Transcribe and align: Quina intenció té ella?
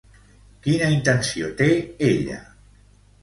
Quina 0.67 0.87
intenció 0.93 1.51
té 1.61 1.67
ella? 2.09 2.39